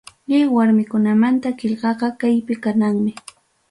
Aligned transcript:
Lliw 0.29 0.53
warmikunamanta 0.55 1.53
qillqaqa, 1.61 2.13
kaypi 2.21 2.61
kananmi. 2.67 3.19